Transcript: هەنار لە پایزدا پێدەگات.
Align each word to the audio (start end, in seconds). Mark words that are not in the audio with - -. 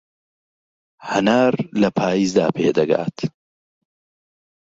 هەنار 1.09 1.53
لە 1.81 1.89
پایزدا 1.97 2.47
پێدەگات. 2.57 3.17